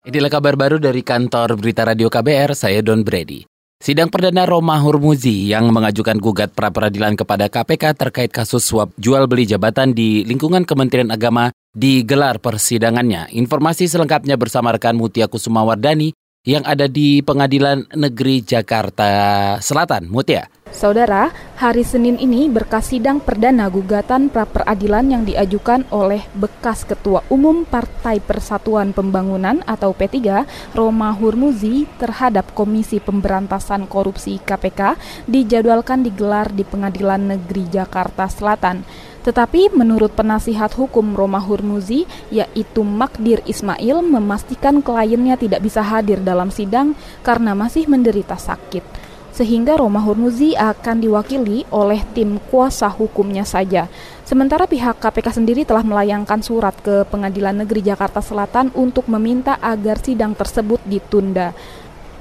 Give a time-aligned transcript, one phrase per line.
[0.00, 3.44] Inilah kabar baru dari kantor Berita Radio KBR, saya Don Brady.
[3.84, 9.44] Sidang perdana Roma Hurmuzi yang mengajukan gugat pra-peradilan kepada KPK terkait kasus suap jual beli
[9.44, 13.28] jabatan di lingkungan Kementerian Agama digelar persidangannya.
[13.36, 19.10] Informasi selengkapnya bersama rekan Mutia Kusumawardani yang ada di Pengadilan Negeri Jakarta
[19.60, 20.08] Selatan.
[20.08, 20.48] Mutia.
[20.70, 27.66] Saudara, hari Senin ini berkas sidang perdana gugatan pra-peradilan yang diajukan oleh bekas Ketua Umum
[27.66, 36.62] Partai Persatuan Pembangunan atau P3, Roma Hurmuzi terhadap Komisi Pemberantasan Korupsi KPK dijadwalkan digelar di
[36.62, 39.09] Pengadilan Negeri Jakarta Selatan.
[39.20, 46.48] Tetapi menurut penasihat hukum Roma Hurmuzi, yaitu Makdir Ismail memastikan kliennya tidak bisa hadir dalam
[46.48, 53.86] sidang karena masih menderita sakit sehingga Roma Hurmuzi akan diwakili oleh tim kuasa hukumnya saja.
[54.26, 59.96] Sementara pihak KPK sendiri telah melayangkan surat ke Pengadilan Negeri Jakarta Selatan untuk meminta agar
[60.02, 61.54] sidang tersebut ditunda.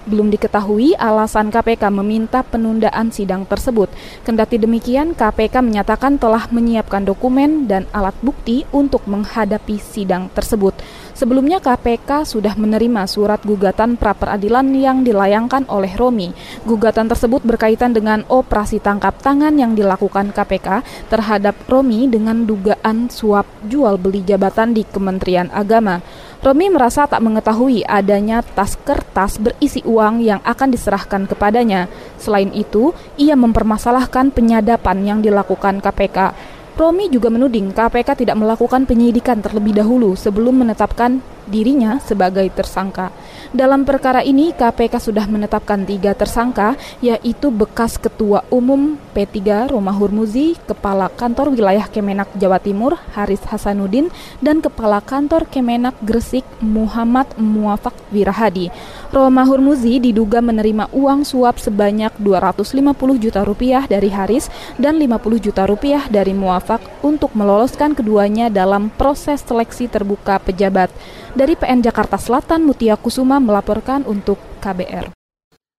[0.07, 3.91] Belum diketahui alasan KPK meminta penundaan sidang tersebut.
[4.23, 10.77] Kendati demikian, KPK menyatakan telah menyiapkan dokumen dan alat bukti untuk menghadapi sidang tersebut.
[11.19, 16.31] Sebelumnya KPK sudah menerima surat gugatan pra-peradilan yang dilayangkan oleh Romi.
[16.63, 20.79] Gugatan tersebut berkaitan dengan operasi tangkap tangan yang dilakukan KPK
[21.11, 25.99] terhadap Romi dengan dugaan suap jual beli jabatan di Kementerian Agama.
[26.39, 31.91] Romi merasa tak mengetahui adanya tas kertas berisi uang yang akan diserahkan kepadanya.
[32.15, 36.31] Selain itu, ia mempermasalahkan penyadapan yang dilakukan KPK.
[36.79, 41.19] Romi juga menuding KPK tidak melakukan penyidikan terlebih dahulu sebelum menetapkan
[41.49, 43.11] dirinya sebagai tersangka.
[43.49, 50.53] Dalam perkara ini, KPK sudah menetapkan tiga tersangka, yaitu bekas Ketua Umum P3 Roma Hurmuzi,
[50.69, 57.97] Kepala Kantor Wilayah Kemenak Jawa Timur Haris Hasanuddin, dan Kepala Kantor Kemenak Gresik Muhammad Muafak
[58.13, 58.69] Wirahadi.
[59.09, 65.65] Roma Hurmuzi diduga menerima uang suap sebanyak 250 juta rupiah dari Haris dan 50 juta
[65.65, 70.93] rupiah dari Muafak untuk meloloskan keduanya dalam proses seleksi terbuka pejabat.
[71.39, 75.15] Dari PN Jakarta Selatan, Mutia Kusuma melaporkan untuk KBR.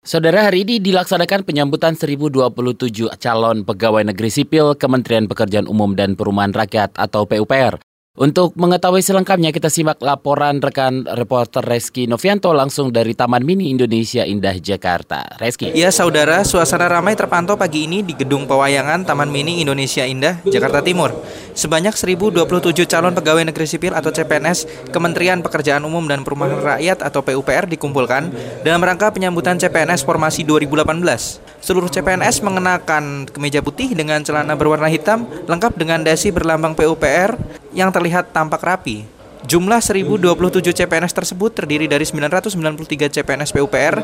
[0.00, 6.56] Saudara, hari ini dilaksanakan penyambutan 1027 calon pegawai negeri sipil Kementerian Pekerjaan Umum dan Perumahan
[6.56, 7.76] Rakyat atau PUPR.
[8.18, 14.26] Untuk mengetahui selengkapnya kita simak laporan rekan reporter Reski Novianto langsung dari Taman Mini Indonesia
[14.26, 15.38] Indah Jakarta.
[15.38, 15.70] Reski.
[15.78, 20.82] Ya saudara, suasana ramai terpantau pagi ini di Gedung Pewayangan Taman Mini Indonesia Indah Jakarta
[20.82, 21.14] Timur.
[21.54, 27.22] Sebanyak 1027 calon pegawai negeri sipil atau CPNS Kementerian Pekerjaan Umum dan Perumahan Rakyat atau
[27.22, 28.26] PUPR dikumpulkan
[28.66, 31.62] dalam rangka penyambutan CPNS Formasi 2018.
[31.62, 37.90] Seluruh CPNS mengenakan kemeja putih dengan celana berwarna hitam lengkap dengan dasi berlambang PUPR yang
[37.90, 39.20] terlihat tampak rapi.
[39.40, 43.94] Jumlah 1027 CPNS tersebut terdiri dari 993 CPNS PUPR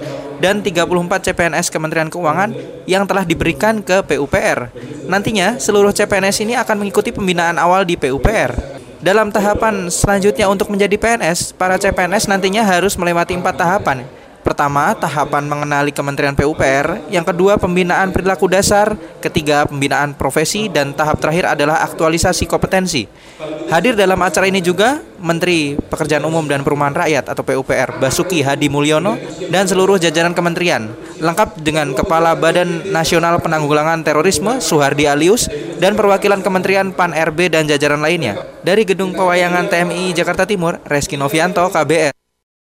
[0.40, 2.56] dan 34 CPNS Kementerian Keuangan
[2.88, 4.72] yang telah diberikan ke PUPR.
[5.04, 8.56] Nantinya, seluruh CPNS ini akan mengikuti pembinaan awal di PUPR.
[9.04, 14.08] Dalam tahapan selanjutnya untuk menjadi PNS, para CPNS nantinya harus melewati empat tahapan,
[14.46, 21.18] Pertama, tahapan mengenali Kementerian PUPR, yang kedua pembinaan perilaku dasar, ketiga pembinaan profesi dan tahap
[21.18, 23.10] terakhir adalah aktualisasi kompetensi.
[23.66, 28.70] Hadir dalam acara ini juga Menteri Pekerjaan Umum dan Perumahan Rakyat atau PUPR Basuki Hadi
[28.70, 29.18] Mulyono
[29.50, 35.50] dan seluruh jajaran kementerian, lengkap dengan Kepala Badan Nasional Penanggulangan Terorisme Suhardi Alius
[35.82, 38.38] dan perwakilan Kementerian Pan RB dan jajaran lainnya.
[38.62, 42.14] Dari Gedung Pewayangan TMI Jakarta Timur, Reski Novianto, KBR.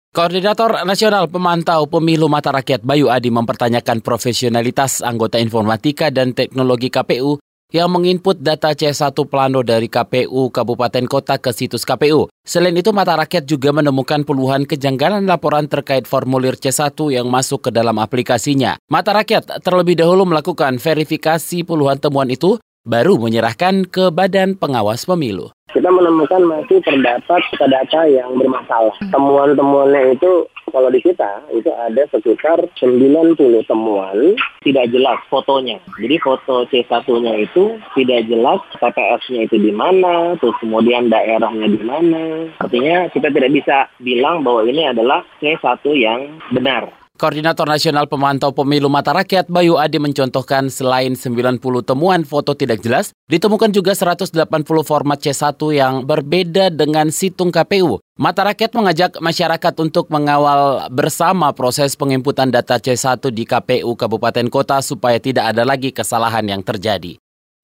[0.09, 7.37] Koordinator Nasional Pemantau Pemilu Mata Rakyat Bayu Adi mempertanyakan profesionalitas anggota informatika dan teknologi KPU
[7.69, 12.25] yang menginput data C1 Plano dari KPU Kabupaten Kota ke situs KPU.
[12.41, 17.71] Selain itu, Mata Rakyat juga menemukan puluhan kejanggalan laporan terkait formulir C1 yang masuk ke
[17.71, 18.81] dalam aplikasinya.
[18.89, 22.57] Mata Rakyat terlebih dahulu melakukan verifikasi puluhan temuan itu,
[22.89, 28.93] baru menyerahkan ke Badan Pengawas Pemilu kita menemukan masih terdapat data yang bermasalah.
[29.13, 34.17] Temuan-temuannya itu kalau di kita itu ada sekitar 90 temuan
[34.61, 35.77] tidak jelas fotonya.
[35.97, 42.23] Jadi foto C1-nya itu tidak jelas TPS-nya itu di mana, terus kemudian daerahnya di mana.
[42.61, 46.98] Artinya kita tidak bisa bilang bahwa ini adalah C1 yang benar.
[47.19, 53.11] Koordinator Nasional Pemantau Pemilu Mata Rakyat Bayu Adi mencontohkan selain 90 temuan foto tidak jelas,
[53.27, 54.39] ditemukan juga 180
[54.87, 57.99] format C1 yang berbeda dengan situng KPU.
[58.17, 64.81] Mata Rakyat mengajak masyarakat untuk mengawal bersama proses penginputan data C1 di KPU Kabupaten Kota
[64.81, 67.19] supaya tidak ada lagi kesalahan yang terjadi.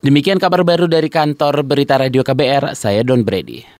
[0.05, 3.65] Demikian kabar baru dari kantor Berita Radio KBR, saya Don Brady.